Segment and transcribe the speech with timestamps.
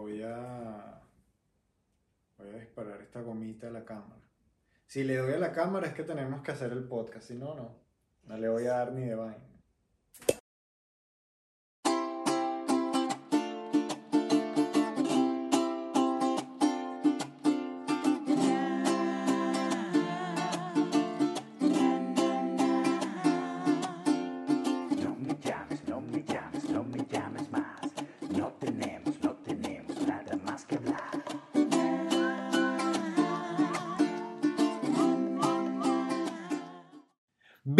[0.00, 1.02] voy a,
[2.38, 4.20] voy a disparar esta gomita a la cámara.
[4.86, 7.54] Si le doy a la cámara es que tenemos que hacer el podcast, si no,
[7.54, 7.76] no.
[8.24, 9.59] No le voy a dar ni de vaina.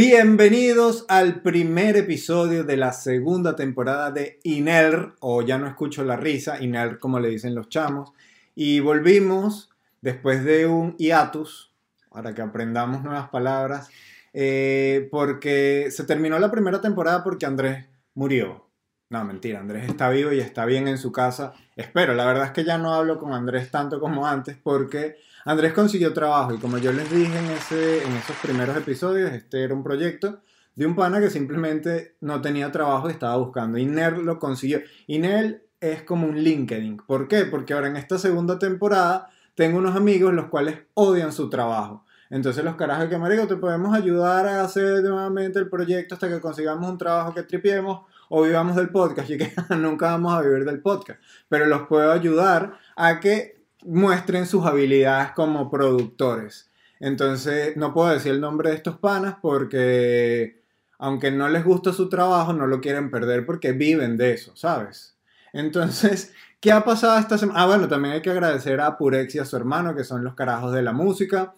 [0.02, 6.16] Bienvenidos al primer episodio de la segunda temporada de Iner, o ya no escucho la
[6.16, 8.14] risa, Iner como le dicen los chamos.
[8.54, 9.68] Y volvimos
[10.00, 11.74] después de un hiatus,
[12.08, 13.90] para que aprendamos nuevas palabras,
[14.32, 18.69] eh, porque se terminó la primera temporada porque Andrés murió.
[19.10, 21.52] No, mentira, Andrés está vivo y está bien en su casa.
[21.74, 25.72] Espero, la verdad es que ya no hablo con Andrés tanto como antes porque Andrés
[25.72, 29.74] consiguió trabajo y como yo les dije en, ese, en esos primeros episodios, este era
[29.74, 30.42] un proyecto
[30.76, 33.78] de un pana que simplemente no tenía trabajo y estaba buscando.
[33.78, 34.80] Y Ner lo consiguió.
[35.08, 36.98] Y Ner es como un LinkedIn.
[36.98, 37.46] ¿Por qué?
[37.46, 42.04] Porque ahora en esta segunda temporada tengo unos amigos los cuales odian su trabajo.
[42.30, 46.40] Entonces los carajos que marico, te podemos ayudar a hacer nuevamente el proyecto hasta que
[46.40, 49.28] consigamos un trabajo que tripiemos o vivamos del podcast.
[49.28, 51.20] Y que nunca vamos a vivir del podcast.
[51.48, 56.70] Pero los puedo ayudar a que muestren sus habilidades como productores.
[57.00, 60.62] Entonces, no puedo decir el nombre de estos panas porque,
[60.98, 65.16] aunque no les gusta su trabajo, no lo quieren perder porque viven de eso, ¿sabes?
[65.52, 67.62] Entonces, ¿qué ha pasado esta semana?
[67.62, 70.34] Ah, bueno, también hay que agradecer a Purex y a su hermano, que son los
[70.34, 71.54] carajos de la música.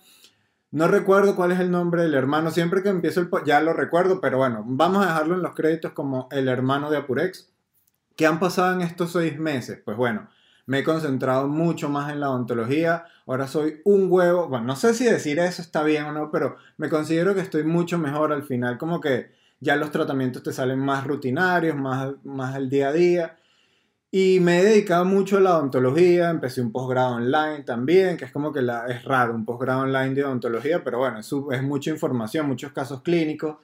[0.73, 3.29] No recuerdo cuál es el nombre del hermano, siempre que empiezo el...
[3.45, 6.97] Ya lo recuerdo, pero bueno, vamos a dejarlo en los créditos como el hermano de
[6.97, 7.53] Apurex.
[8.17, 9.83] ¿Qué han pasado en estos seis meses?
[9.85, 10.31] Pues bueno,
[10.65, 13.05] me he concentrado mucho más en la odontología.
[13.27, 14.49] Ahora soy un huevo.
[14.49, 17.65] Bueno, no sé si decir eso está bien o no, pero me considero que estoy
[17.65, 18.79] mucho mejor al final.
[18.79, 19.31] Como que
[19.61, 23.37] ya los tratamientos te salen más rutinarios, más, más el día a día.
[24.15, 26.29] Y me he dedicado mucho a la odontología.
[26.29, 30.15] Empecé un posgrado online también, que es como que la, es raro un posgrado online
[30.15, 33.57] de odontología, pero bueno, es, es mucha información, muchos casos clínicos.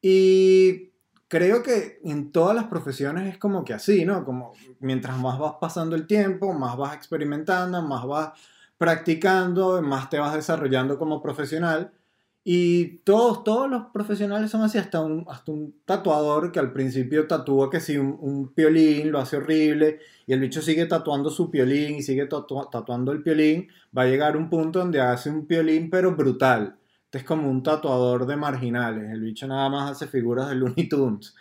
[0.00, 0.90] Y
[1.28, 4.24] creo que en todas las profesiones es como que así, ¿no?
[4.24, 8.32] Como mientras más vas pasando el tiempo, más vas experimentando, más vas
[8.78, 11.92] practicando, más te vas desarrollando como profesional.
[12.42, 17.26] Y todos, todos los profesionales son así, hasta un, hasta un tatuador que al principio
[17.26, 21.50] tatúa que si un, un piolín lo hace horrible y el bicho sigue tatuando su
[21.50, 25.46] piolín y sigue tatua- tatuando el piolín, va a llegar un punto donde hace un
[25.46, 26.76] piolín pero brutal.
[27.04, 30.88] Este es como un tatuador de marginales, el bicho nada más hace figuras de Looney
[30.88, 31.34] Tunes.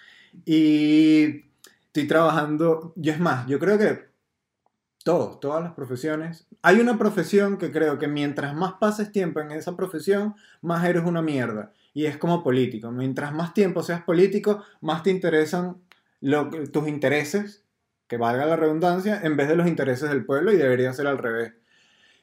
[0.45, 1.45] Y
[1.87, 4.09] estoy trabajando, yo es más, yo creo que
[5.03, 6.47] todos, todas las profesiones.
[6.61, 11.03] Hay una profesión que creo que mientras más pases tiempo en esa profesión, más eres
[11.03, 11.71] una mierda.
[11.93, 12.91] Y es como político.
[12.91, 15.77] Mientras más tiempo seas político, más te interesan
[16.71, 17.63] tus intereses,
[18.07, 21.17] que valga la redundancia, en vez de los intereses del pueblo y debería ser al
[21.17, 21.53] revés.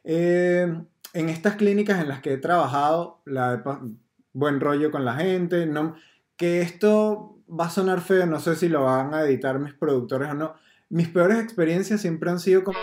[0.04, 0.66] Eh,
[1.14, 3.62] en estas clínicas en las que he trabajado, la
[4.32, 5.96] buen rollo con la gente, no,
[6.36, 10.28] que esto va a sonar feo, no sé si lo van a editar mis productores
[10.30, 10.54] o no.
[10.88, 12.74] Mis peores experiencias siempre han sido con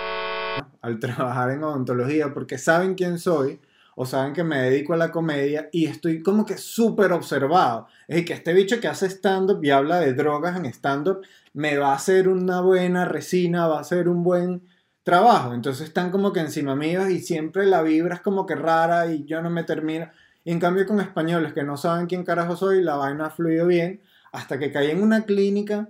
[0.82, 3.62] al trabajar en odontología porque saben quién soy
[3.96, 7.88] o saben que me dedico a la comedia y estoy como que súper observado.
[8.10, 11.22] Es que este bicho que hace stand-up y habla de drogas en stand-up
[11.54, 14.64] me va a hacer una buena resina, va a hacer un buen
[15.04, 15.54] trabajo.
[15.54, 19.24] Entonces están como que encima míos y siempre la vibra es como que rara y
[19.24, 20.10] yo no me termino.
[20.44, 23.66] Y en cambio con españoles que no saben quién carajo soy, la vaina ha fluido
[23.66, 24.02] bien
[24.34, 25.90] hasta que caí en una clínica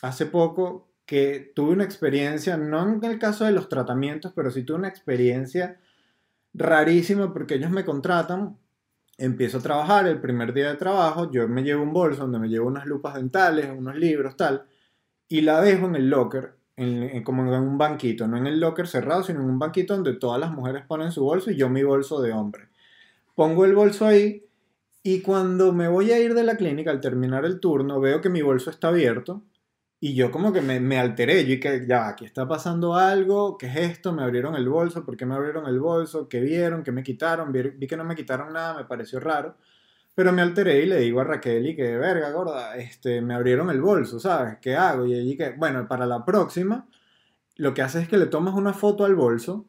[0.00, 4.62] hace poco que tuve una experiencia, no en el caso de los tratamientos, pero sí
[4.62, 5.80] tuve una experiencia
[6.54, 8.56] rarísima porque ellos me contratan,
[9.18, 12.48] empiezo a trabajar, el primer día de trabajo, yo me llevo un bolso donde me
[12.48, 14.66] llevo unas lupas dentales, unos libros, tal,
[15.26, 18.86] y la dejo en el locker, en- como en un banquito, no en el locker
[18.86, 21.82] cerrado, sino en un banquito donde todas las mujeres ponen su bolso y yo mi
[21.82, 22.68] bolso de hombre.
[23.34, 24.44] Pongo el bolso ahí
[25.02, 28.28] y cuando me voy a ir de la clínica al terminar el turno, veo que
[28.28, 29.42] mi bolso está abierto
[30.02, 33.58] y yo como que me, me alteré, yo y que ya, aquí está pasando algo,
[33.58, 34.12] ¿qué es esto?
[34.12, 36.26] Me abrieron el bolso, ¿por qué me abrieron el bolso?
[36.28, 36.82] ¿Qué vieron?
[36.82, 37.52] ¿Qué me quitaron?
[37.52, 39.58] Vi, vi que no me quitaron nada, me pareció raro.
[40.14, 43.70] Pero me alteré y le digo a Raquel y que, verga, gorda, este, me abrieron
[43.70, 44.58] el bolso, ¿sabes?
[44.60, 45.06] ¿Qué hago?
[45.06, 46.88] Y ella que, bueno, para la próxima,
[47.56, 49.66] lo que haces es que le tomas una foto al bolso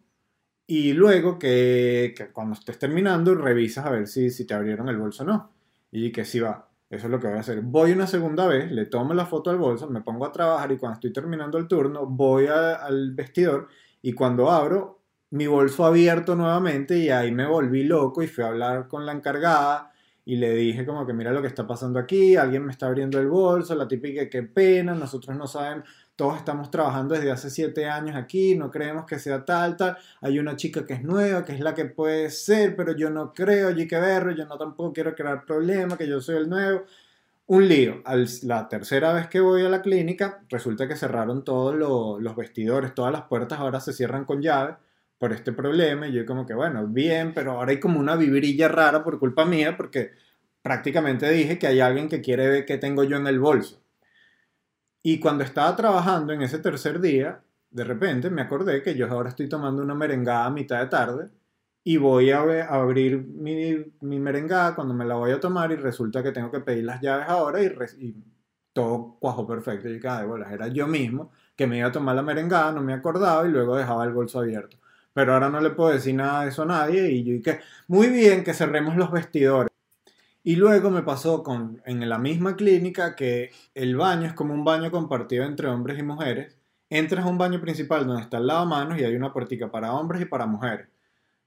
[0.68, 4.98] y luego que, que cuando estés terminando revisas a ver si, si te abrieron el
[4.98, 5.54] bolso o no.
[5.92, 6.71] Y que sí va.
[6.92, 7.62] Eso es lo que voy a hacer.
[7.62, 10.78] Voy una segunda vez, le tomo la foto al bolso, me pongo a trabajar y
[10.78, 13.70] cuando estoy terminando el turno, voy al vestidor
[14.02, 15.00] y cuando abro,
[15.30, 19.14] mi bolso abierto nuevamente y ahí me volví loco y fui a hablar con la
[19.14, 19.94] encargada
[20.26, 23.20] y le dije como que mira lo que está pasando aquí, alguien me está abriendo
[23.20, 27.88] el bolso, la típica qué pena, nosotros no sabemos, todos estamos trabajando desde hace siete
[27.90, 31.54] años aquí, no creemos que sea tal, tal, hay una chica que es nueva, que
[31.54, 34.94] es la que puede ser, pero yo no creo, allí que verlo, yo no tampoco
[34.94, 36.84] quiero crear problemas, que yo soy el nuevo.
[37.48, 38.02] Un lío.
[38.06, 42.36] Al- la tercera vez que voy a la clínica, resulta que cerraron todos lo- los
[42.36, 44.78] vestidores, todas las puertas ahora se cierran con llave
[45.20, 46.08] por este problema.
[46.08, 49.46] Y yo como que, bueno, bien, pero ahora hay como una vibrilla rara por culpa
[49.46, 50.12] mía, porque
[50.62, 53.81] prácticamente dije que hay alguien que quiere ver qué tengo yo en el bolso.
[55.04, 59.30] Y cuando estaba trabajando en ese tercer día, de repente me acordé que yo ahora
[59.30, 61.30] estoy tomando una merengada a mitad de tarde
[61.84, 66.22] y voy a, abrir mi, mi merengada cuando me la voy a tomar y resulta
[66.24, 68.16] que tengo que pedir las llaves ahora y, re- y
[68.74, 69.90] todo cuajo perfecto.
[69.90, 72.94] Y cada bolas, era yo mismo que me iba a tomar la merengada, no me
[72.94, 74.78] acordaba y luego dejaba el bolso abierto.
[75.14, 78.08] Pero ahora no le puedo decir nada de eso a nadie y yo dije, muy
[78.10, 79.71] bien que cerremos los vestidores.
[80.44, 84.64] Y luego me pasó con, en la misma clínica que el baño es como un
[84.64, 86.58] baño compartido entre hombres y mujeres.
[86.90, 90.22] Entras a un baño principal donde está el lavamanos y hay una puertica para hombres
[90.22, 90.88] y para mujeres.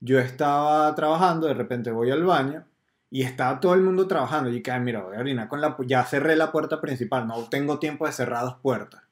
[0.00, 2.64] Yo estaba trabajando, de repente voy al baño
[3.10, 4.48] y estaba todo el mundo trabajando.
[4.50, 5.76] Y dije, "Ay, mira, voy a con la...
[5.86, 9.02] Ya cerré la puerta principal, no tengo tiempo de cerrar dos puertas.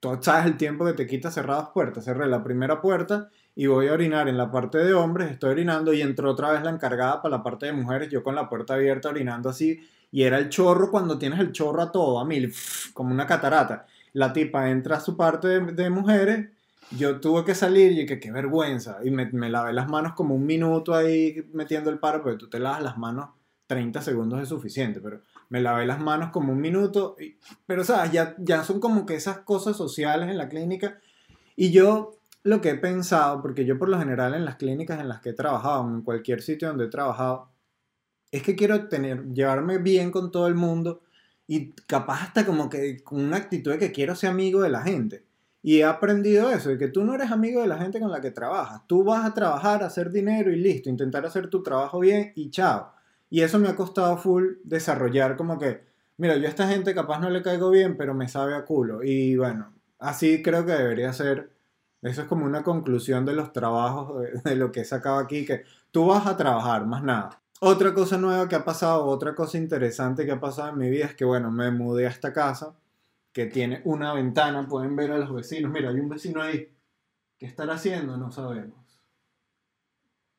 [0.00, 2.04] Tú sabes el tiempo que te quita cerrar dos puertas.
[2.04, 5.92] Cerré la primera puerta y voy a orinar en la parte de hombres, estoy orinando
[5.92, 8.74] y entró otra vez la encargada para la parte de mujeres, yo con la puerta
[8.74, 9.80] abierta orinando así,
[10.12, 12.54] y era el chorro cuando tienes el chorro a todo, a mil,
[12.94, 13.84] como una catarata.
[14.12, 16.50] La tipa entra a su parte de, mujeres,
[16.92, 20.36] yo tuve que salir y que qué vergüenza, y me, me lavé las manos como
[20.36, 23.30] un minuto ahí metiendo el paro, porque tú te lavas las manos
[23.66, 28.12] 30 segundos es suficiente, pero me lavé las manos como un minuto, y- pero sabes,
[28.12, 31.00] ya, ya son como que esas cosas sociales en la clínica,
[31.56, 35.08] y yo lo que he pensado, porque yo por lo general en las clínicas en
[35.08, 37.50] las que he trabajado, en cualquier sitio donde he trabajado,
[38.30, 41.02] es que quiero tener, llevarme bien con todo el mundo
[41.46, 44.82] y capaz hasta como que con una actitud de que quiero ser amigo de la
[44.82, 45.24] gente.
[45.62, 48.20] Y he aprendido eso, de que tú no eres amigo de la gente con la
[48.20, 48.82] que trabajas.
[48.86, 52.50] Tú vas a trabajar, a hacer dinero y listo, intentar hacer tu trabajo bien y
[52.50, 52.92] chao.
[53.30, 55.82] Y eso me ha costado full desarrollar como que,
[56.16, 59.02] mira, yo a esta gente capaz no le caigo bien, pero me sabe a culo.
[59.02, 61.50] Y bueno, así creo que debería ser.
[62.02, 65.64] Eso es como una conclusión de los trabajos, de, lo que he sacado aquí, que
[65.90, 67.42] tú vas a trabajar, más nada.
[67.60, 71.06] Otra cosa nueva que ha pasado, otra cosa interesante que ha pasado en mi vida
[71.06, 72.74] es que, bueno, me mudé a esta casa
[73.32, 75.72] que tiene una ventana, pueden ver a los vecinos.
[75.72, 76.72] Mira, hay un vecino ahí.
[77.36, 78.16] ¿Qué estará haciendo?
[78.16, 78.88] No sabemos.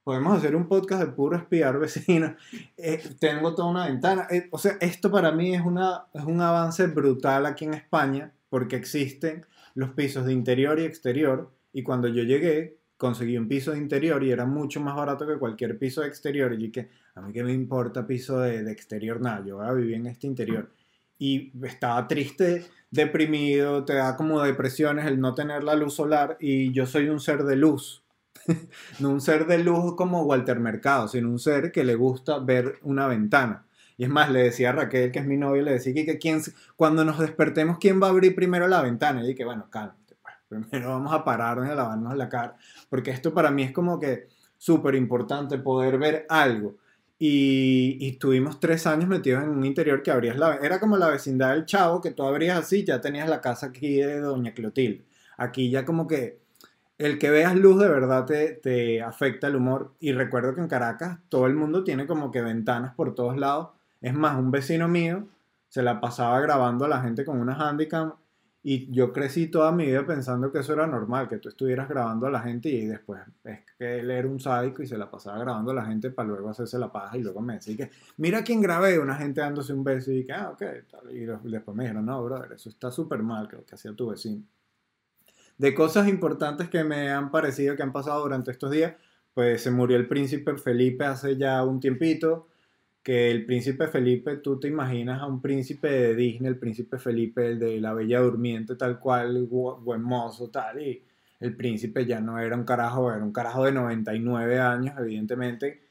[0.03, 2.31] Podemos hacer un podcast de puro espiar vecinos.
[2.77, 4.27] Eh, tengo toda una ventana.
[4.29, 8.33] Eh, o sea, esto para mí es, una, es un avance brutal aquí en España
[8.49, 9.45] porque existen
[9.79, 11.49] los pisos de interior y exterior.
[11.71, 15.37] Y cuando yo llegué, conseguí un piso de interior y era mucho más barato que
[15.37, 16.53] cualquier piso exterior.
[16.59, 19.71] Y que a mí que me importa piso de, de exterior, nada, yo voy a
[19.71, 20.69] vivir en este interior.
[21.17, 26.35] Y estaba triste, deprimido, te da como depresiones el no tener la luz solar.
[26.41, 28.03] Y yo soy un ser de luz.
[28.99, 32.79] no un ser de luz como Walter Mercado, sino un ser que le gusta ver
[32.83, 33.65] una ventana.
[33.99, 36.17] Y es más, le decía a Raquel, que es mi novia, le decía que, que
[36.17, 36.41] quién,
[36.77, 39.21] cuando nos despertemos, ¿quién va a abrir primero la ventana?
[39.21, 42.55] Y dije, bueno, cálmate, pues, primero vamos a pararnos y a lavarnos la cara,
[42.89, 46.77] porque esto para mí es como que súper importante poder ver algo.
[47.19, 50.55] Y, y estuvimos tres años metidos en un interior que abrías la...
[50.55, 53.97] Era como la vecindad del Chavo, que tú abrías así, ya tenías la casa aquí
[53.97, 55.03] de Doña Clotilde.
[55.35, 56.39] Aquí ya como que
[56.97, 59.91] el que veas luz de verdad te, te afecta el humor.
[59.99, 63.71] Y recuerdo que en Caracas todo el mundo tiene como que ventanas por todos lados.
[64.01, 65.27] Es más, un vecino mío
[65.67, 68.13] se la pasaba grabando a la gente con una handicam
[68.61, 72.27] y yo crecí toda mi vida pensando que eso era normal, que tú estuvieras grabando
[72.27, 75.39] a la gente y después es que él era un sádico y se la pasaba
[75.39, 78.43] grabando a la gente para luego hacerse la paja y luego me decía que mira
[78.43, 81.11] quién grabé, una gente dándose un beso y que ah, ok, tal.
[81.15, 84.43] y después me dijeron, no, brother, eso está súper mal, creo que hacía tu vecino
[85.59, 88.95] de cosas importantes que me han parecido que han pasado durante estos días,
[89.33, 92.47] pues se murió el príncipe Felipe hace ya un tiempito,
[93.09, 97.47] que el príncipe Felipe, tú te imaginas a un príncipe de Disney, el príncipe Felipe,
[97.47, 101.01] el de la Bella Durmiente, tal cual, buen mozo, tal, y
[101.39, 105.81] el príncipe ya no era un carajo, era un carajo de 99 años, evidentemente,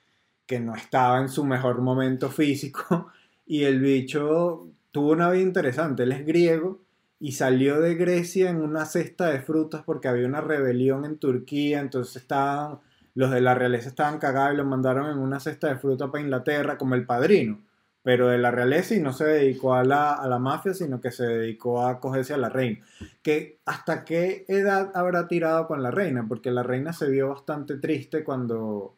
[0.46, 3.10] que no estaba en su mejor momento físico,
[3.48, 6.78] y el bicho tuvo una vida interesante, él es griego,
[7.18, 11.80] y salió de Grecia en una cesta de frutas porque había una rebelión en Turquía,
[11.80, 12.78] entonces estaban,
[13.14, 16.22] los de la realeza estaban cagados y lo mandaron en una cesta de frutas para
[16.22, 17.60] Inglaterra como el padrino,
[18.02, 21.10] pero de la realeza y no se dedicó a la, a la mafia, sino que
[21.10, 22.84] se dedicó a cogerse a la reina.
[23.22, 26.24] Que ¿Hasta qué edad habrá tirado con la reina?
[26.26, 28.96] Porque la reina se vio bastante triste cuando,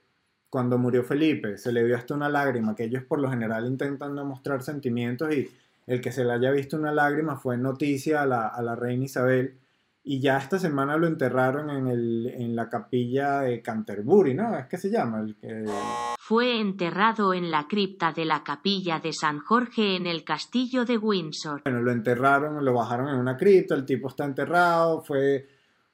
[0.49, 4.15] cuando murió Felipe, se le vio hasta una lágrima, que ellos por lo general intentan
[4.15, 5.51] no mostrar sentimientos y
[5.87, 9.07] el que se le haya visto una lágrima fue noticia a la, a la reina
[9.07, 9.55] Isabel.
[10.03, 14.57] Y ya esta semana lo enterraron en, el, en la capilla de Canterbury, ¿no?
[14.57, 15.27] Es que se llama.
[15.43, 15.67] El,
[16.19, 20.97] Fue enterrado en la cripta de la capilla de San Jorge en el castillo de
[20.97, 21.63] Windsor.
[21.65, 25.47] bueno, lo enterraron, lo bajaron en una cripta, el tipo está enterrado, fue,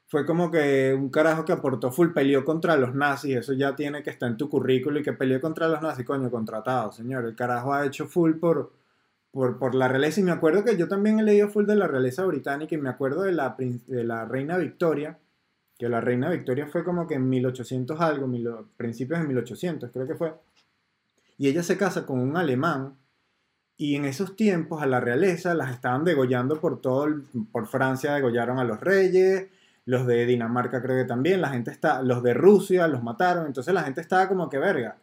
[0.06, 4.04] fue como que un carajo que aportó full, peleó contra los nazis, eso ya tiene
[4.04, 7.34] que estar en tu currículo y que peleó contra los nazis, coño, contratado, señor, el
[7.34, 8.72] carajo ha hecho full por,
[9.36, 10.18] por, por la realeza.
[10.20, 12.88] Y me acuerdo que yo también he leído full de la realeza británica y me
[12.88, 15.18] acuerdo de la, de la reina Victoria,
[15.78, 20.06] que la reina Victoria fue como que en 1800 algo, mil- principios de 1800 creo
[20.06, 20.32] que fue,
[21.36, 22.94] y ella se casa con un alemán
[23.76, 27.08] y en esos tiempos a la realeza las estaban degollando por todo,
[27.52, 29.48] por Francia degollaron a los reyes,
[29.84, 33.74] los de Dinamarca creo que también, la gente está, los de Rusia los mataron, entonces
[33.74, 34.96] la gente estaba como que verga,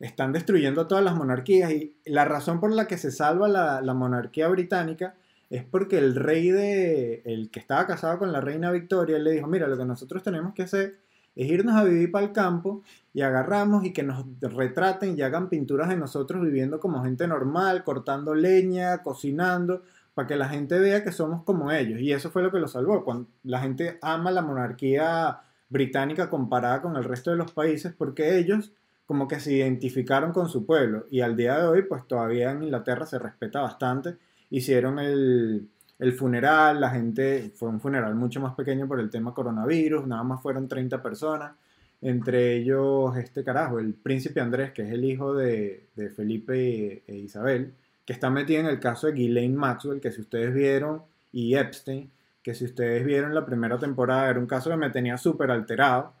[0.00, 3.94] están destruyendo todas las monarquías y la razón por la que se salva la, la
[3.94, 5.14] monarquía británica
[5.50, 9.32] es porque el rey de, el que estaba casado con la reina Victoria, él le
[9.32, 10.98] dijo, mira, lo que nosotros tenemos que hacer
[11.34, 15.48] es irnos a vivir para el campo y agarramos y que nos retraten y hagan
[15.48, 19.82] pinturas de nosotros viviendo como gente normal, cortando leña, cocinando,
[20.14, 22.00] para que la gente vea que somos como ellos.
[22.00, 23.04] Y eso fue lo que lo salvó.
[23.04, 28.38] Cuando la gente ama la monarquía británica comparada con el resto de los países porque
[28.38, 28.72] ellos
[29.10, 31.08] como que se identificaron con su pueblo.
[31.10, 34.14] Y al día de hoy, pues todavía en Inglaterra se respeta bastante.
[34.50, 39.34] Hicieron el, el funeral, la gente, fue un funeral mucho más pequeño por el tema
[39.34, 41.56] coronavirus, nada más fueron 30 personas,
[42.00, 47.16] entre ellos este carajo, el príncipe Andrés, que es el hijo de, de Felipe e
[47.16, 47.74] Isabel,
[48.04, 51.02] que está metido en el caso de Ghislaine Maxwell, que si ustedes vieron,
[51.32, 52.08] y Epstein,
[52.44, 56.12] que si ustedes vieron la primera temporada, era un caso que me tenía súper alterado,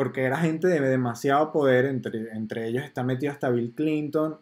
[0.00, 4.38] porque era gente de demasiado poder, entre, entre ellos está metido hasta Bill Clinton,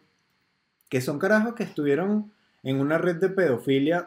[0.88, 2.30] que son carajos que estuvieron
[2.62, 4.06] en una red de pedofilia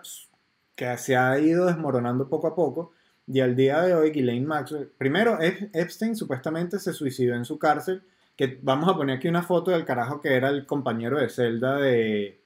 [0.76, 2.94] que se ha ido desmoronando poco a poco.
[3.28, 7.60] Y al día de hoy, Ghislaine Maxwell, primero, Ep- Epstein supuestamente se suicidó en su
[7.60, 8.02] cárcel.
[8.38, 11.76] Que vamos a poner aquí una foto del carajo que era el compañero de celda
[11.76, 12.40] de,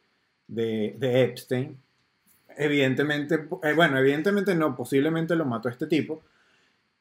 [0.47, 1.77] de, de Epstein.
[2.57, 6.24] Evidentemente, eh, bueno, evidentemente no, posiblemente lo mató este tipo.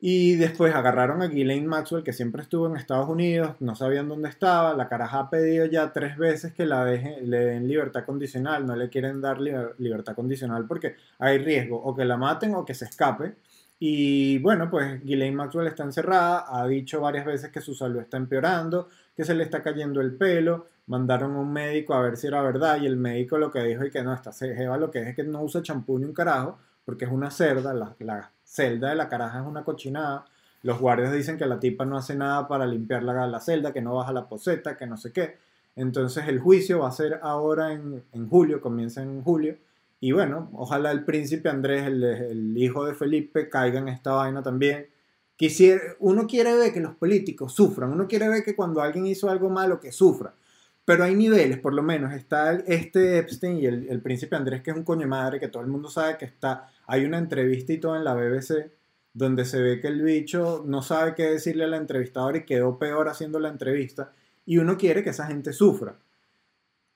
[0.07, 4.29] Y después agarraron a Ghislaine Maxwell, que siempre estuvo en Estados Unidos, no sabían dónde
[4.29, 4.75] estaba.
[4.75, 8.67] La caraja ha pedido ya tres veces que la dejen, le den libertad condicional.
[8.67, 12.67] No le quieren dar liber- libertad condicional porque hay riesgo o que la maten o
[12.67, 13.37] que se escape.
[13.79, 18.19] Y bueno, pues Ghislaine Maxwell está encerrada, ha dicho varias veces que su salud está
[18.19, 20.67] empeorando, que se le está cayendo el pelo.
[20.87, 23.83] Mandaron a un médico a ver si era verdad y el médico lo que dijo
[23.85, 26.13] es que no, esta jeva lo que es es que no usa champú ni un
[26.13, 30.27] carajo porque es una cerda, la, la celda de la caraja es una cochinada.
[30.63, 33.83] Los guardias dicen que la tipa no hace nada para limpiar la, la celda, que
[33.83, 35.37] no baja la poseta, que no sé qué.
[35.77, 39.57] Entonces el juicio va a ser ahora en, en julio, comienza en julio.
[40.01, 44.43] Y bueno, ojalá el príncipe Andrés, el, el hijo de Felipe, caiga en esta vaina
[44.43, 44.87] también.
[45.37, 49.29] Quisiera, uno quiere ver que los políticos sufran, uno quiere ver que cuando alguien hizo
[49.29, 50.33] algo malo, que sufra.
[50.85, 52.13] Pero hay niveles, por lo menos.
[52.13, 55.63] Está este Epstein y el, el príncipe Andrés, que es un coño madre, que todo
[55.63, 56.69] el mundo sabe que está.
[56.87, 58.71] Hay una entrevista y todo en la BBC,
[59.13, 63.09] donde se ve que el bicho no sabe qué decirle al entrevistador y quedó peor
[63.09, 64.13] haciendo la entrevista.
[64.47, 65.95] Y uno quiere que esa gente sufra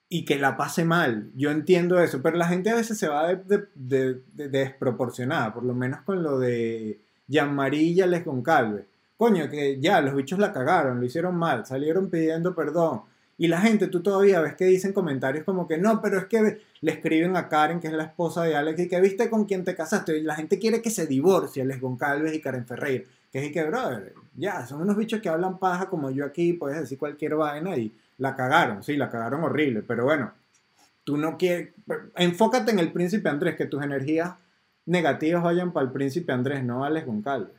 [0.09, 1.31] y que la pase mal.
[1.37, 5.53] Yo entiendo eso, pero la gente a veces se va de, de- de- de- desproporcionada,
[5.55, 8.85] por lo menos con lo de Jean-Marie y Alex Goncalves.
[9.17, 13.03] Coño, que ya, los bichos la cagaron, lo hicieron mal, salieron pidiendo perdón.
[13.39, 16.61] Y la gente, tú todavía ves que dicen comentarios como que no, pero es que
[16.81, 19.65] le escriben a Karen, que es la esposa de Alex, y que viste con quién
[19.65, 20.19] te casaste.
[20.19, 23.05] Y la gente quiere que se divorcie Alex Goncalves y Karen Ferreira.
[23.31, 26.53] Que es y que, brother, ya, son unos bichos que hablan paja como yo aquí,
[26.55, 30.33] puedes decir cualquier vaina y la cagaron, sí, la cagaron horrible, pero bueno,
[31.05, 31.69] tú no quieres,
[32.17, 34.33] enfócate en el príncipe Andrés, que tus energías
[34.87, 37.53] negativas vayan para el príncipe Andrés, no Alex Goncalves.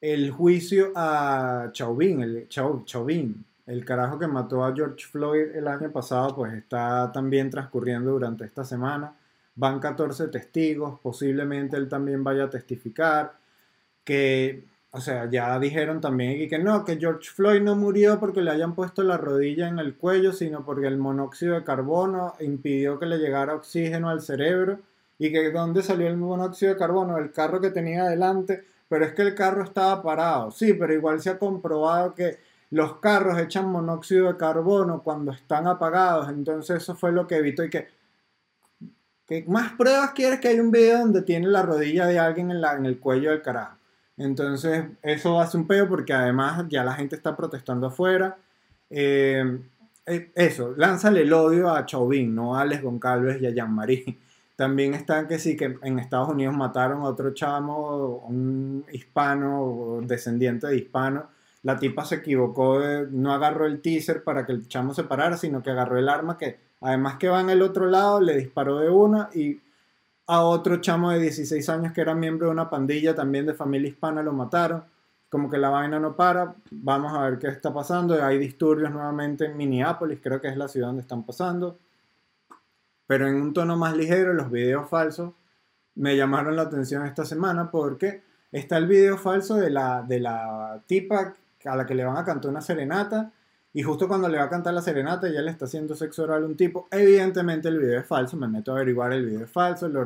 [0.00, 5.68] El juicio a Chauvin, el Chau- Chauvin, el carajo que mató a George Floyd el
[5.68, 9.14] año pasado, pues está también transcurriendo durante esta semana.
[9.56, 13.34] Van 14 testigos, posiblemente él también vaya a testificar,
[14.04, 18.50] que, o sea, ya dijeron también que no, que George Floyd no murió porque le
[18.52, 23.04] hayan puesto la rodilla en el cuello, sino porque el monóxido de carbono impidió que
[23.06, 24.80] le llegara oxígeno al cerebro
[25.18, 29.12] y que dónde salió el monóxido de carbono del carro que tenía adelante, pero es
[29.12, 30.50] que el carro estaba parado.
[30.52, 32.38] Sí, pero igual se ha comprobado que
[32.70, 37.64] los carros echan monóxido de carbono cuando están apagados, entonces eso fue lo que evitó
[37.64, 37.88] y que,
[39.26, 42.60] que más pruebas quieres que hay un video donde tiene la rodilla de alguien en,
[42.60, 43.76] la, en el cuello del carajo.
[44.16, 48.36] Entonces eso hace un peo porque además ya la gente está protestando afuera.
[48.90, 49.60] Eh,
[50.06, 54.18] eh, eso, lánzale el odio a Chauvin, no a Alex Goncalves y a Jean-Marie.
[54.56, 60.66] También están que sí, que en Estados Unidos mataron a otro chamo, un hispano, descendiente
[60.66, 61.28] de hispano.
[61.62, 65.62] La tipa se equivocó, no agarró el teaser para que el chamo se parara, sino
[65.62, 68.90] que agarró el arma que, además que va en el otro lado, le disparó de
[68.90, 69.60] una y
[70.26, 73.88] a otro chamo de 16 años que era miembro de una pandilla también de familia
[73.88, 74.84] hispana lo mataron.
[75.30, 78.22] Como que la vaina no para, vamos a ver qué está pasando.
[78.24, 81.78] Hay disturbios nuevamente en Minneapolis, creo que es la ciudad donde están pasando
[83.08, 85.32] pero en un tono más ligero, los videos falsos
[85.94, 88.22] me llamaron la atención esta semana porque
[88.52, 91.34] está el video falso de la, de la tipa
[91.64, 93.32] a la que le van a cantar una serenata
[93.72, 96.42] y justo cuando le va a cantar la serenata ya le está haciendo sexo oral
[96.44, 96.88] a un tipo.
[96.90, 100.00] Evidentemente el video es falso, me meto a averiguar el video es falso, lo,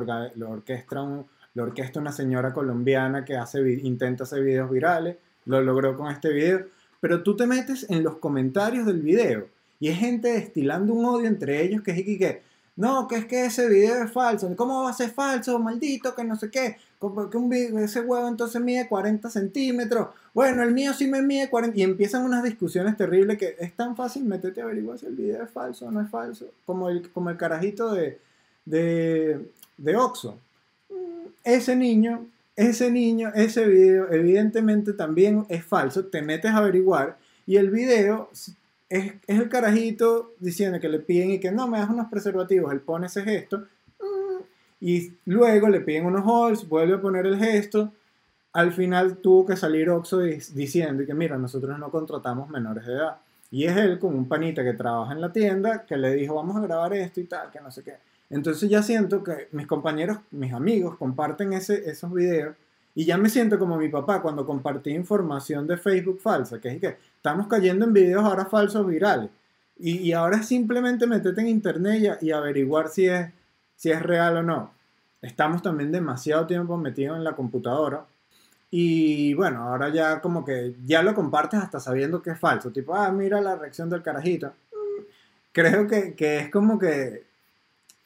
[0.49, 5.95] orquestra, un- lo orquesta una señora colombiana que hace, intenta hacer videos virales, lo logró
[5.97, 6.65] con este video,
[6.99, 9.47] pero tú te metes en los comentarios del video
[9.79, 12.41] y hay gente destilando un odio entre ellos que es que
[12.75, 14.51] no, que es que ese video es falso.
[14.55, 15.59] ¿Cómo va a ser falso?
[15.59, 16.77] Maldito, que no sé qué.
[16.99, 20.07] Que un ese huevo entonces mide 40 centímetros.
[20.33, 21.77] Bueno, el mío sí me mide 40.
[21.77, 25.43] Y empiezan unas discusiones terribles que es tan fácil meterte a averiguar si el video
[25.43, 26.47] es falso o no es falso.
[26.65, 28.19] Como el, como el carajito de,
[28.65, 30.39] de, de Oxxo.
[30.89, 32.25] Mm, Ese niño,
[32.55, 36.05] ese niño, ese video, evidentemente también es falso.
[36.05, 38.29] Te metes a averiguar y el video
[38.97, 42.71] es, es el carajito diciendo que le piden y que no, me das unos preservativos,
[42.71, 43.59] él pone ese gesto,
[43.99, 44.43] mm,
[44.81, 47.91] y luego le piden unos halls, vuelve a poner el gesto,
[48.53, 52.93] al final tuvo que salir Oxxo di- diciendo que mira, nosotros no contratamos menores de
[52.93, 53.17] edad.
[53.49, 56.55] Y es él con un panita que trabaja en la tienda que le dijo, vamos
[56.57, 57.93] a grabar esto y tal, que no sé qué.
[58.29, 62.55] Entonces ya siento que mis compañeros, mis amigos comparten ese, esos videos
[62.95, 66.79] y ya me siento como mi papá cuando compartí información de Facebook falsa, que es
[66.81, 69.29] que estamos cayendo en videos ahora falsos virales.
[69.77, 73.31] Y, y ahora simplemente meterte en internet y averiguar si es,
[73.77, 74.71] si es real o no.
[75.21, 78.03] Estamos también demasiado tiempo metidos en la computadora.
[78.69, 82.71] Y bueno, ahora ya como que ya lo compartes hasta sabiendo que es falso.
[82.71, 84.47] Tipo, ah, mira la reacción del carajito.
[84.73, 85.03] Mm,
[85.53, 87.23] Creo que, que es como que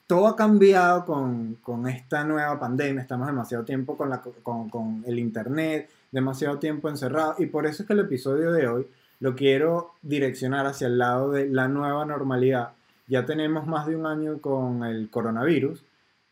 [0.06, 3.02] todo ha cambiado con, con esta nueva pandemia.
[3.02, 7.34] Estamos demasiado tiempo con, la, con, con el internet, demasiado tiempo encerrado.
[7.40, 8.88] Y por eso es que el episodio de hoy
[9.20, 12.74] lo quiero direccionar hacia el lado de la nueva normalidad.
[13.08, 15.84] Ya tenemos más de un año con el coronavirus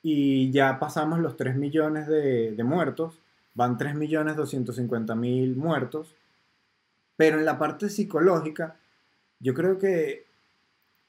[0.03, 3.19] y ya pasamos los 3 millones de, de muertos.
[3.53, 6.13] Van 3 millones 250 mil muertos.
[7.17, 8.75] Pero en la parte psicológica,
[9.39, 10.25] yo creo que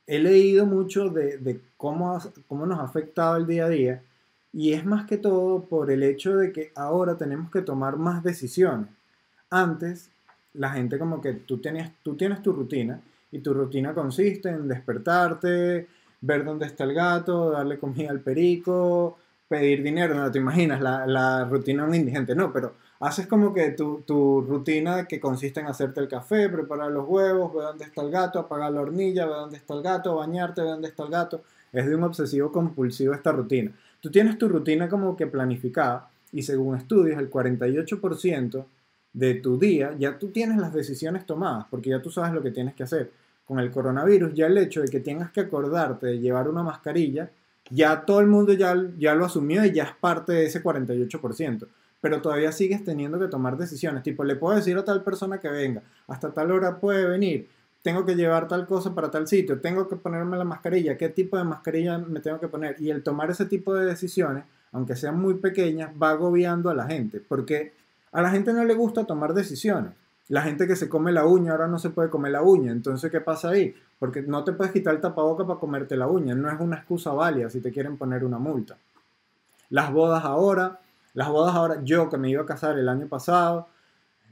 [0.06, 4.02] he leído mucho de, de cómo, cómo nos ha afectado el día a día
[4.52, 8.22] y es más que todo por el hecho de que ahora tenemos que tomar más
[8.22, 8.88] decisiones.
[9.50, 10.10] Antes,
[10.58, 14.68] la gente como que tú, tenías, tú tienes tu rutina y tu rutina consiste en
[14.68, 15.86] despertarte,
[16.20, 21.06] ver dónde está el gato, darle comida al perico, pedir dinero, no te imaginas la,
[21.06, 25.60] la rutina de un indigente, no, pero haces como que tu, tu rutina que consiste
[25.60, 29.26] en hacerte el café, preparar los huevos, ver dónde está el gato, apagar la hornilla,
[29.26, 31.42] ver dónde está el gato, bañarte, ver dónde está el gato.
[31.72, 33.72] Es de un obsesivo compulsivo esta rutina.
[34.00, 38.64] Tú tienes tu rutina como que planificada y según estudios el 48%
[39.16, 42.50] de tu día ya tú tienes las decisiones tomadas porque ya tú sabes lo que
[42.50, 43.10] tienes que hacer.
[43.46, 47.30] Con el coronavirus ya el hecho de que tengas que acordarte de llevar una mascarilla,
[47.70, 51.66] ya todo el mundo ya, ya lo asumió y ya es parte de ese 48%
[51.98, 54.04] pero todavía sigues teniendo que tomar decisiones.
[54.04, 57.48] Tipo, le puedo decir a tal persona que venga, hasta tal hora puede venir,
[57.82, 61.36] tengo que llevar tal cosa para tal sitio, tengo que ponerme la mascarilla, qué tipo
[61.36, 62.76] de mascarilla me tengo que poner.
[62.78, 66.86] Y el tomar ese tipo de decisiones, aunque sean muy pequeñas, va agobiando a la
[66.86, 67.72] gente, porque
[68.12, 69.92] a la gente no le gusta tomar decisiones.
[70.28, 73.10] La gente que se come la uña ahora no se puede comer la uña, entonces
[73.12, 73.74] ¿qué pasa ahí?
[73.98, 77.12] Porque no te puedes quitar el tapaboca para comerte la uña, no es una excusa
[77.12, 78.76] válida si te quieren poner una multa.
[79.70, 80.80] Las bodas ahora,
[81.14, 83.68] las bodas ahora, yo que me iba a casar el año pasado,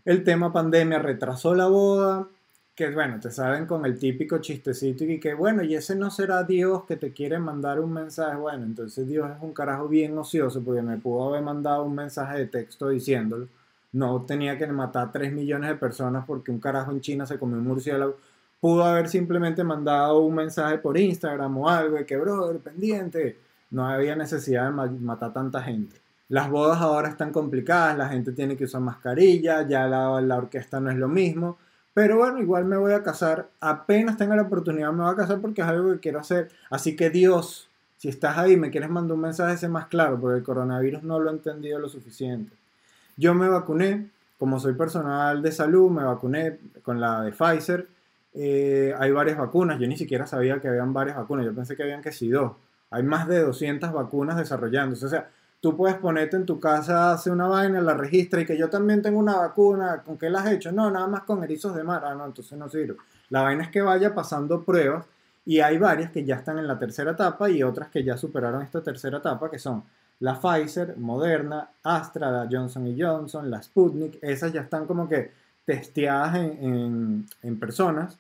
[0.05, 2.27] el tema pandemia retrasó la boda,
[2.75, 6.43] que bueno, te saben con el típico chistecito y que bueno, y ese no será
[6.43, 10.61] Dios que te quiere mandar un mensaje, bueno, entonces Dios es un carajo bien ocioso
[10.63, 13.47] porque me pudo haber mandado un mensaje de texto diciéndolo,
[13.95, 17.57] no tenía que matar 3 millones de personas porque un carajo en China se comió
[17.59, 18.17] un murciélago,
[18.61, 22.19] pudo haber simplemente mandado un mensaje por Instagram o algo de que,
[22.63, 23.39] pendiente,
[23.71, 25.97] no había necesidad de ma- matar tanta gente.
[26.29, 30.81] Las bodas ahora están complicadas, la gente tiene que usar mascarilla, ya la, la orquesta
[30.81, 31.59] no es lo mismo,
[31.93, 33.49] Pero bueno, igual me voy a casar.
[33.61, 36.51] Apenas tenga la oportunidad me voy a casar porque es algo que quiero hacer.
[36.71, 40.39] Así que Dios, si estás ahí, me quieres mandar un mensaje ese más claro, porque
[40.39, 42.53] el coronavirus no lo he entendido lo suficiente.
[43.17, 47.87] Yo me vacuné, como soy personal de salud, me vacuné con la de Pfizer.
[48.33, 51.85] Eh, hay varias vacunas, yo ni siquiera sabía que habían varias vacunas, yo pensé que
[51.85, 52.53] habían que sí dos.
[52.91, 55.07] Hay más de 200 vacunas desarrollándose.
[55.07, 55.29] O sea,
[55.61, 59.03] tú puedes ponerte en tu casa, hace una vaina, la registra y que yo también
[59.03, 60.73] tengo una vacuna, ¿con qué la has hecho?
[60.73, 62.03] No, nada más con erizos de mar.
[62.05, 62.97] Ah, no, entonces no sirve.
[63.31, 65.07] La vaina es que vaya pasando pruebas
[65.47, 68.63] y hay varias que ya están en la tercera etapa y otras que ya superaron
[68.63, 69.85] esta tercera etapa, que son
[70.21, 74.19] la Pfizer, Moderna, Astra, la Johnson Johnson, la Sputnik.
[74.23, 75.33] Esas ya están como que
[75.65, 78.19] testeadas en, en, en personas.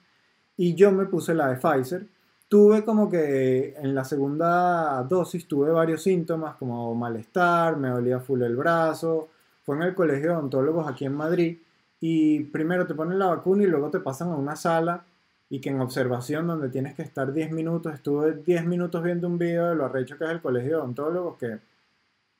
[0.57, 2.07] Y yo me puse la de Pfizer
[2.54, 8.42] tuve como que en la segunda dosis tuve varios síntomas como malestar, me dolía full
[8.42, 9.28] el brazo.
[9.64, 11.59] Fue en el colegio de odontólogos aquí en Madrid
[12.00, 15.04] y primero te ponen la vacuna y luego te pasan a una sala
[15.50, 19.37] y que en observación donde tienes que estar 10 minutos, estuve 10 minutos viendo un
[19.37, 21.59] video de lo arrecho que es el colegio de odontólogos que,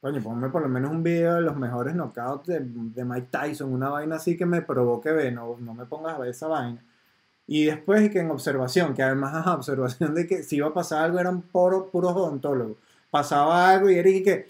[0.05, 3.73] coño, ponme por lo menos un video de los mejores knockouts de, de Mike Tyson,
[3.73, 6.85] una vaina así que me provoque ver, no, no me pongas a ver esa vaina.
[7.47, 11.05] Y después que en observación, que además ajá, observación de que si iba a pasar
[11.05, 12.77] algo eran puros, odontólogos.
[13.11, 14.47] Pasaba algo y Eric que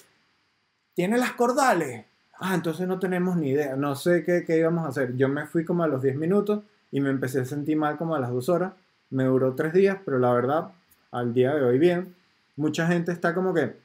[0.93, 2.05] tiene las cordales.
[2.41, 3.77] Ah, entonces no tenemos ni idea.
[3.77, 5.17] No sé qué, qué íbamos a hacer.
[5.17, 8.17] Yo me fui como a los 10 minutos y me empecé a sentir mal como
[8.17, 8.73] a las 2 horas.
[9.11, 10.73] Me duró 3 días, pero la verdad,
[11.13, 12.17] al día de hoy bien.
[12.57, 13.84] Mucha gente está como que,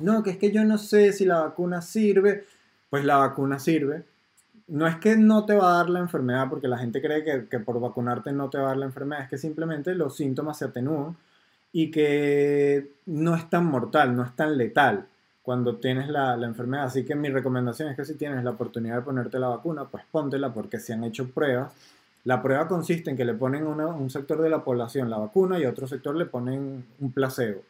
[0.00, 2.44] no, que es que yo no sé si la vacuna sirve.
[2.90, 4.04] Pues la vacuna sirve,
[4.68, 7.46] no es que no te va a dar la enfermedad, porque la gente cree que,
[7.48, 10.58] que, por vacunarte no te va a dar la enfermedad, es que simplemente los síntomas
[10.58, 11.16] se atenúan
[11.72, 15.06] y que no es tan mortal, no es tan letal
[15.42, 16.84] cuando tienes la, la, enfermedad.
[16.84, 20.04] Así que mi recomendación es que si tienes la oportunidad de ponerte la vacuna, pues
[20.10, 21.72] póntela porque se han hecho pruebas.
[22.24, 25.58] La prueba consiste en que le ponen una, un sector de la población la vacuna
[25.58, 27.62] y a otro sector le ponen un placebo.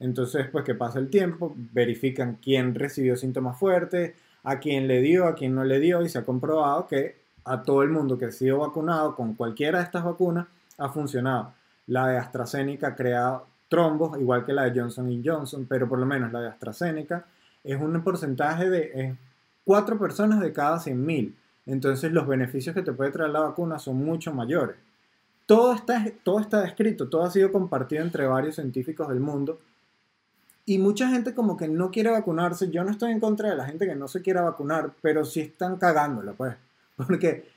[0.00, 5.26] Entonces, pues que pasa el tiempo, verifican quién recibió síntomas fuertes, a quien le dio,
[5.26, 8.26] a quien no le dio, y se ha comprobado que a todo el mundo que
[8.26, 11.52] ha sido vacunado con cualquiera de estas vacunas ha funcionado.
[11.86, 16.32] La de AstraZeneca crea trombos, igual que la de Johnson Johnson, pero por lo menos
[16.32, 17.26] la de AstraZeneca
[17.64, 19.16] es un porcentaje de eh,
[19.64, 21.34] 4 personas de cada 100.000.
[21.66, 24.76] Entonces los beneficios que te puede traer la vacuna son mucho mayores.
[25.46, 29.58] Todo está, todo está descrito, todo ha sido compartido entre varios científicos del mundo
[30.68, 32.70] y mucha gente como que no quiere vacunarse.
[32.70, 35.40] Yo no estoy en contra de la gente que no se quiera vacunar, pero sí
[35.40, 36.56] están cagándola, pues.
[36.96, 37.48] Porque,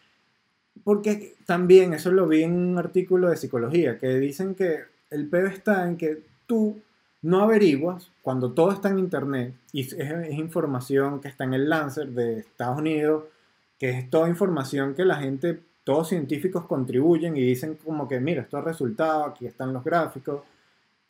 [0.86, 5.48] porque también, eso lo vi en un artículo de psicología, que dicen que el peor
[5.48, 6.80] está en que tú
[7.24, 11.68] no averiguas cuando todo está en internet y es, es, información que está en el
[11.70, 13.24] Lancer de Estados Unidos,
[13.80, 18.44] que es toda información que la gente, todos científicos contribuyen y dicen como que, mira,
[18.44, 20.44] esto ha resultado, aquí están los gráficos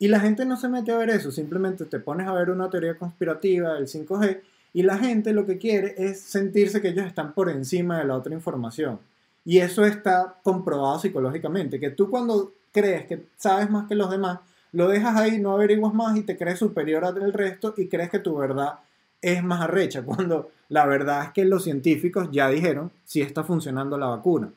[0.01, 2.71] y la gente no se mete a ver eso, simplemente te pones a ver una
[2.71, 4.41] teoría conspirativa del 5G
[4.73, 8.15] y la gente lo que quiere es sentirse que ellos están por encima de la
[8.15, 8.97] otra información.
[9.45, 14.39] Y eso está comprobado psicológicamente, que tú cuando crees que sabes más que los demás,
[14.71, 18.17] lo dejas ahí, no averiguas más y te crees superior al resto y crees que
[18.17, 18.79] tu verdad
[19.21, 23.99] es más arrecha, cuando la verdad es que los científicos ya dijeron si está funcionando
[23.99, 24.51] la vacuna.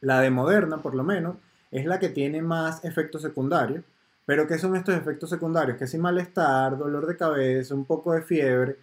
[0.00, 1.36] La de Moderna, por lo menos,
[1.70, 3.84] es la que tiene más efectos secundarios
[4.26, 5.78] pero ¿qué son estos efectos secundarios?
[5.78, 8.76] Que si malestar, dolor de cabeza, un poco de fiebre,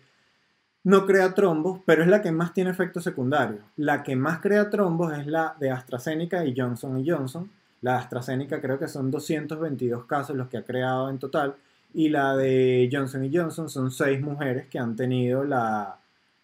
[0.85, 3.61] no crea trombos, pero es la que más tiene efectos secundarios.
[3.77, 7.49] La que más crea trombos es la de AstraZeneca y Johnson Johnson.
[7.81, 11.55] La de AstraZeneca creo que son 222 casos los que ha creado en total.
[11.93, 15.99] Y la de Johnson Johnson son 6 mujeres que han tenido la,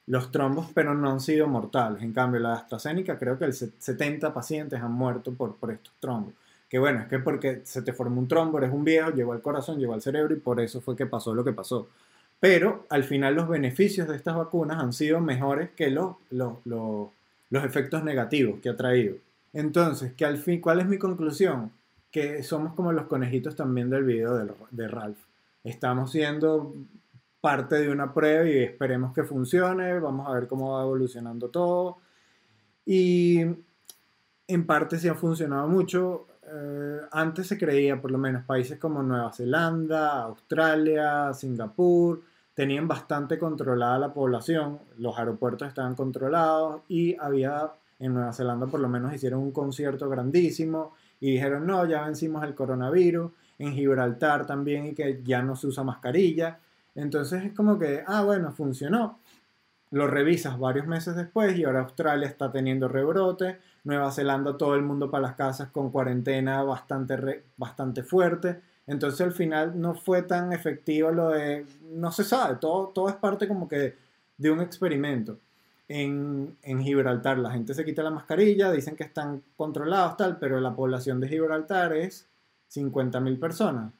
[0.07, 2.01] los trombos, pero no han sido mortales.
[2.01, 5.93] En cambio, la de AstraZeneca creo que el 70 pacientes han muerto por, por estos
[5.99, 6.33] trombos.
[6.69, 9.41] Que bueno, es que porque se te formó un trombo, eres un viejo, llegó al
[9.41, 11.89] corazón, llegó al cerebro y por eso fue que pasó lo que pasó.
[12.39, 17.09] Pero al final los beneficios de estas vacunas han sido mejores que los, los, los,
[17.49, 19.15] los efectos negativos que ha traído.
[19.51, 21.71] Entonces, que al fin, ¿cuál es mi conclusión?
[22.11, 25.17] Que somos como los conejitos también del video de, de Ralph.
[25.63, 26.73] Estamos siendo
[27.41, 31.97] parte de una prueba y esperemos que funcione, vamos a ver cómo va evolucionando todo.
[32.85, 33.41] Y
[34.47, 36.25] en parte sí ha funcionado mucho.
[36.51, 42.21] Eh, antes se creía, por lo menos, países como Nueva Zelanda, Australia, Singapur,
[42.53, 48.79] tenían bastante controlada la población, los aeropuertos estaban controlados y había, en Nueva Zelanda por
[48.79, 54.45] lo menos hicieron un concierto grandísimo y dijeron, no, ya vencimos el coronavirus, en Gibraltar
[54.45, 56.59] también y que ya no se usa mascarilla.
[56.95, 59.19] Entonces es como que, ah, bueno, funcionó.
[59.91, 63.59] lo revisas varios meses después y ahora Australia está teniendo rebrote,
[63.89, 68.61] Nueva Zelanda todo el mundo para las casas con cuarentena bastante, bastante fuerte.
[68.87, 73.15] Entonces al final no fue tan efectivo lo de, no se sabe, todo, todo es
[73.15, 73.95] parte como que
[74.37, 75.39] de un experimento.
[75.87, 80.59] En, en Gibraltar la gente se quita la mascarilla, dicen que están controlados tal, pero
[80.59, 82.27] la población de Gibraltar es
[82.71, 83.93] 50.000 personas.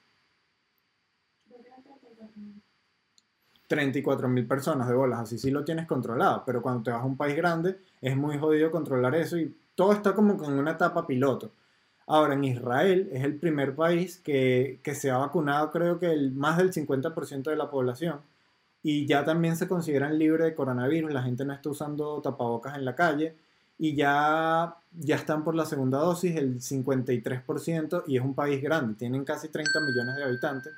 [3.70, 7.16] 34.000 personas de bolas, así sí lo tienes controlado, pero cuando te vas a un
[7.16, 11.52] país grande es muy jodido controlar eso y todo está como en una etapa piloto.
[12.08, 16.32] Ahora, en Israel es el primer país que, que se ha vacunado, creo que el,
[16.32, 18.20] más del 50% de la población,
[18.82, 22.86] y ya también se consideran libres de coronavirus, la gente no está usando tapabocas en
[22.86, 23.36] la calle,
[23.78, 28.96] y ya, ya están por la segunda dosis, el 53%, y es un país grande,
[28.96, 30.74] tienen casi 30 millones de habitantes.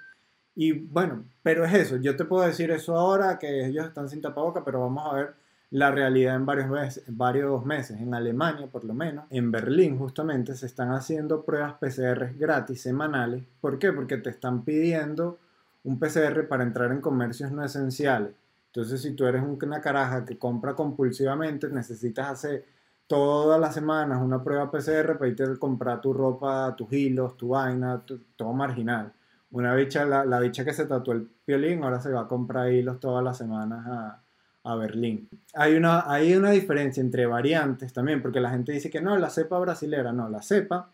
[0.55, 4.21] Y bueno, pero es eso, yo te puedo decir eso ahora, que ellos están sin
[4.21, 5.33] tapaboca, pero vamos a ver
[5.71, 7.99] la realidad en varios meses, varios meses.
[8.01, 13.43] En Alemania, por lo menos, en Berlín justamente, se están haciendo pruebas PCR gratis semanales.
[13.61, 13.93] ¿Por qué?
[13.93, 15.39] Porque te están pidiendo
[15.83, 18.33] un PCR para entrar en comercios no esenciales.
[18.67, 22.65] Entonces, si tú eres una caraja que compra compulsivamente, necesitas hacer
[23.07, 27.49] todas las semanas una prueba PCR para irte a comprar tu ropa, tus hilos, tu
[27.49, 28.03] vaina,
[28.35, 29.13] todo marginal.
[29.51, 32.71] Una bicha, la, la bicha que se tatuó el violín, ahora se va a comprar
[32.71, 34.21] hilos todas las semanas a,
[34.63, 35.27] a Berlín.
[35.53, 39.29] Hay una, hay una diferencia entre variantes también, porque la gente dice que no, la
[39.29, 40.89] cepa brasilera, no, la cepa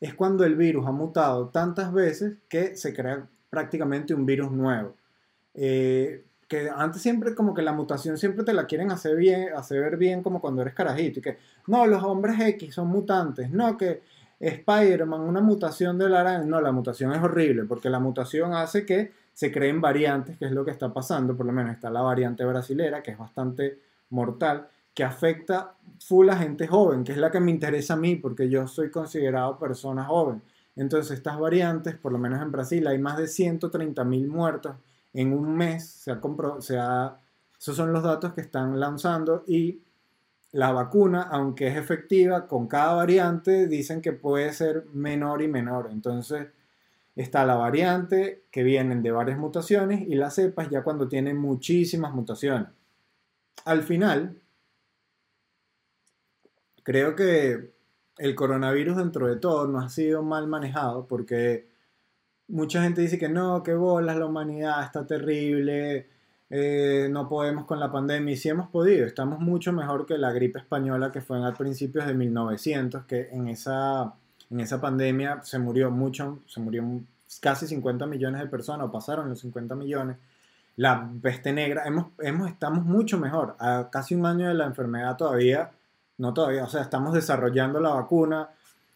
[0.00, 4.94] es cuando el virus ha mutado tantas veces que se crea prácticamente un virus nuevo.
[5.54, 9.80] Eh, que antes siempre como que la mutación siempre te la quieren hacer bien, hacer
[9.80, 13.76] ver bien como cuando eres carajito y que no, los hombres X son mutantes, no,
[13.76, 14.00] que
[14.40, 19.12] Spider-Man, una mutación de la no, la mutación es horrible porque la mutación hace que
[19.32, 22.44] se creen variantes, que es lo que está pasando, por lo menos está la variante
[22.44, 23.78] brasilera, que es bastante
[24.10, 28.16] mortal, que afecta full a gente joven, que es la que me interesa a mí,
[28.16, 30.42] porque yo soy considerado persona joven.
[30.74, 34.76] Entonces estas variantes, por lo menos en Brasil, hay más de 130 mil muertos
[35.12, 36.20] en un mes, se ha
[36.60, 37.16] se ha-
[37.58, 39.80] esos son los datos que están lanzando y
[40.52, 45.88] la vacuna, aunque es efectiva, con cada variante dicen que puede ser menor y menor.
[45.90, 46.48] Entonces,
[47.16, 52.14] está la variante que vienen de varias mutaciones y las cepas ya cuando tienen muchísimas
[52.14, 52.68] mutaciones.
[53.64, 54.40] Al final,
[56.82, 57.72] creo que
[58.18, 61.68] el coronavirus dentro de todo no ha sido mal manejado porque
[62.48, 66.08] mucha gente dice que no, que bolas, la humanidad está terrible,
[66.50, 70.32] eh, no podemos con la pandemia y sí hemos podido, estamos mucho mejor que la
[70.32, 74.14] gripe española que fue a principios de 1900, que en esa,
[74.50, 76.82] en esa pandemia se murió mucho, se murió
[77.40, 80.16] casi 50 millones de personas, o pasaron los 50 millones.
[80.76, 85.16] La peste negra, hemos, hemos, estamos mucho mejor, a casi un año de la enfermedad
[85.16, 85.70] todavía,
[86.18, 88.48] no todavía, o sea, estamos desarrollando la vacuna,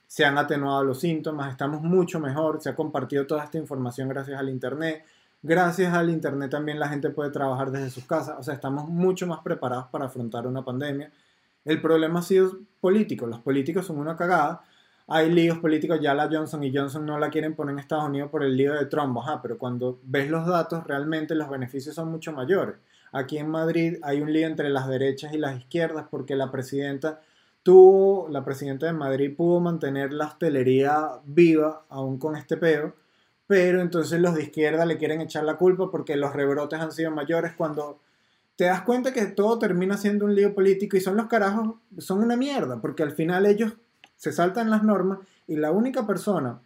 [0.07, 4.39] se han atenuado los síntomas, estamos mucho mejor, se ha compartido toda esta información gracias
[4.39, 5.05] al Internet.
[5.45, 9.27] Gracias al Internet también la gente puede trabajar desde sus casas, o sea, estamos mucho
[9.27, 11.11] más preparados para afrontar una pandemia.
[11.65, 14.63] El problema ha sido político, los políticos son una cagada,
[15.09, 18.31] hay líos políticos, ya la Johnson y Johnson no la quieren poner en Estados Unidos
[18.31, 22.09] por el lío de Trump, ajá, pero cuando ves los datos, realmente los beneficios son
[22.09, 22.77] mucho mayores.
[23.11, 27.21] Aquí en Madrid hay un lío entre las derechas y las izquierdas porque la presidenta
[27.65, 32.95] tuvo, la presidenta de Madrid pudo mantener la hostelería viva aún con este peo,
[33.53, 37.11] pero entonces los de izquierda le quieren echar la culpa porque los rebrotes han sido
[37.11, 38.01] mayores cuando
[38.57, 42.23] te das cuenta que todo termina siendo un lío político y son los carajos, son
[42.23, 43.75] una mierda, porque al final ellos
[44.17, 46.63] se saltan las normas y la única persona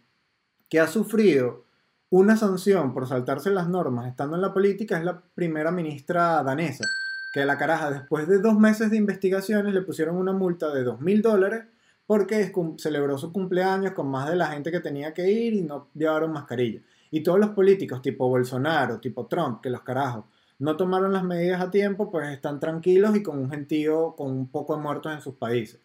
[0.69, 1.65] que ha sufrido
[2.09, 6.85] una sanción por saltarse las normas estando en la política es la primera ministra danesa,
[7.33, 11.01] que la caraja después de dos meses de investigaciones le pusieron una multa de dos
[11.01, 11.65] mil dólares
[12.07, 15.89] porque celebró su cumpleaños con más de la gente que tenía que ir y no
[15.93, 16.81] llevaron mascarilla.
[17.11, 20.25] Y todos los políticos tipo Bolsonaro, tipo Trump, que los carajos
[20.59, 24.47] no tomaron las medidas a tiempo, pues están tranquilos y con un gentío, con un
[24.47, 25.79] poco de muertos en sus países.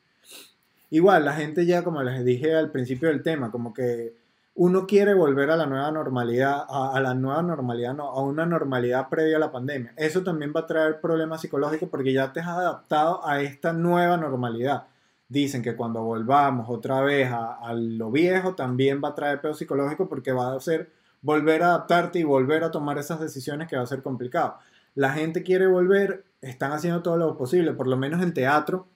[0.90, 4.14] Igual, la gente ya, como les dije al principio del tema, como que
[4.54, 8.46] uno quiere volver a la nueva normalidad, a, a, la nueva normalidad, no, a una
[8.46, 9.92] normalidad previa a la pandemia.
[9.96, 14.16] Eso también va a traer problemas psicológicos porque ya te has adaptado a esta nueva
[14.16, 14.84] normalidad.
[15.32, 20.06] Dicen que cuando volvamos otra vez a, lo viejo también va a traer peor psicológico
[20.06, 20.92] porque va a ser
[21.22, 24.58] volver a adaptarte y volver a tomar esas decisiones que va a ser complicado.
[24.94, 28.88] La gente quiere volver, están haciendo todo lo posible, por lo menos en teatro.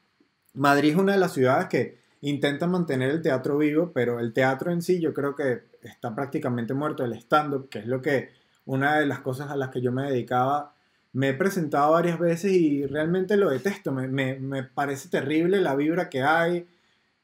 [0.53, 4.71] Madrid es una de las ciudades que intenta mantener el teatro vivo, pero el teatro
[4.71, 7.03] en sí yo creo que está prácticamente muerto.
[7.03, 8.29] El stand-up, que es lo que
[8.67, 10.75] una de las cosas a las que yo me dedicaba,
[11.17, 13.93] me he presentado varias veces y realmente lo detesto.
[13.93, 16.67] Me, me- me parece terrible la vibra que hay.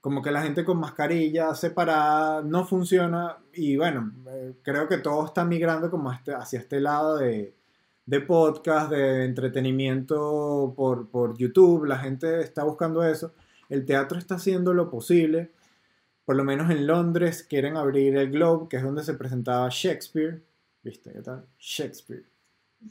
[0.00, 3.36] Como que la gente con mascarilla separada no funciona.
[3.54, 7.54] Y bueno, eh, creo que todo está migrando como hacia este lado de,
[8.06, 11.84] de podcast, de entretenimiento por, por YouTube.
[11.84, 13.32] La gente está buscando eso.
[13.68, 15.50] El teatro está haciendo lo posible.
[16.24, 20.42] Por lo menos en Londres quieren abrir el Globe, que es donde se presentaba Shakespeare.
[20.82, 21.44] ¿Viste qué tal?
[21.58, 22.24] Shakespeare.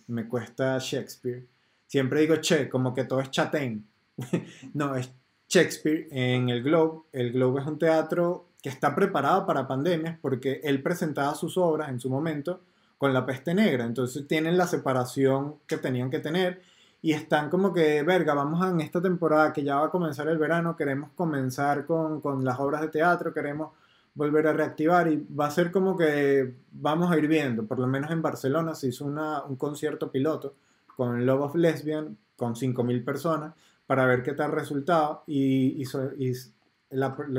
[0.08, 1.48] Me cuesta Shakespeare.
[1.88, 3.86] Siempre digo che, como que todo es chatén.
[4.74, 5.12] no, es
[5.48, 7.04] Shakespeare en el Globe.
[7.12, 11.90] El Globe es un teatro que está preparado para pandemias porque él presentaba sus obras
[11.90, 12.62] en su momento
[12.98, 13.86] con la peste negra.
[13.86, 16.62] Entonces tienen la separación que tenían que tener
[17.02, 20.38] y están como que, verga, vamos en esta temporada que ya va a comenzar el
[20.38, 23.72] verano, queremos comenzar con, con las obras de teatro, queremos
[24.14, 27.88] volver a reactivar y va a ser como que vamos a ir viendo, por lo
[27.88, 30.56] menos en Barcelona se hizo una, un concierto piloto
[30.96, 33.54] con Love of Lesbian con 5.000 personas
[33.86, 35.24] para ver qué tal resultaba.
[35.28, 35.84] Y,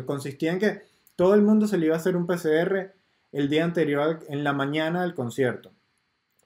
[0.06, 0.82] consistía en que
[1.16, 2.92] todo el mundo se le iba a hacer un PCR
[3.32, 5.72] el día anterior en la mañana del concierto.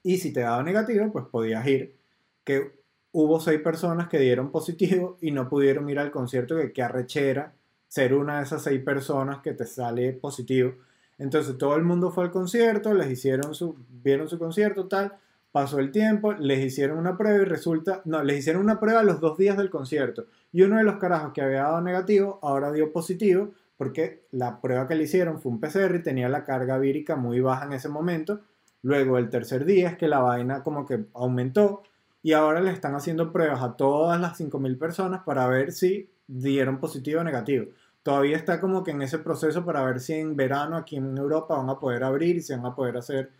[0.03, 1.97] Y si te daba negativo pues podías ir.
[2.43, 2.71] Que
[3.11, 7.53] hubo seis personas que dieron positivo y no pudieron ir al concierto que qué arrechera
[7.87, 10.75] ser una de esas seis personas que te sale positivo.
[11.17, 15.13] Entonces todo el mundo fue al concierto, les hicieron su, vieron su concierto, tal,
[15.51, 19.19] pasó el tiempo, les hicieron una prueba y resulta, no, les hicieron una prueba los
[19.19, 20.25] dos días del concierto.
[20.51, 24.87] Y uno de los carajos que había dado negativo, ahora dio positivo, porque la prueba
[24.87, 27.89] que le hicieron fue un PCR y tenía la carga vírica muy baja en ese
[27.89, 28.41] momento.
[28.81, 31.83] Luego el tercer día es que la vaina como que aumentó
[32.21, 36.79] y ahora le están haciendo pruebas a todas las 5.000 personas para ver si dieron
[36.79, 37.67] positivo o negativo.
[38.03, 41.57] Todavía está como que en ese proceso para ver si en verano aquí en Europa
[41.57, 43.31] van a poder abrir y si van a poder hacer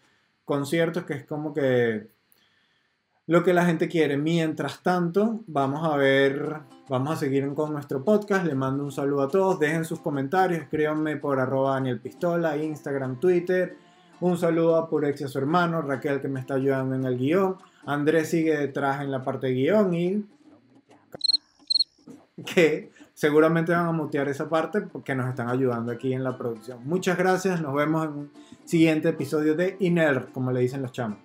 [0.44, 2.08] conciertos, que es como que
[3.28, 4.18] lo que la gente quiere.
[4.18, 8.46] Mientras tanto, vamos a ver, vamos a seguir con nuestro podcast.
[8.46, 9.60] Le mando un saludo a todos.
[9.60, 13.78] Dejen sus comentarios, escríbanme por arroba Daniel Pistola, Instagram, Twitter.
[14.20, 17.58] Un saludo a Purexia, su hermano, Raquel que me está ayudando en el guion.
[17.86, 20.26] Andrés sigue detrás en la parte de guion y
[22.46, 26.80] que seguramente van a mutear esa parte porque nos están ayudando aquí en la producción.
[26.86, 28.32] Muchas gracias, nos vemos en un
[28.66, 31.20] siguiente episodio de Iner, como le dicen los chamos.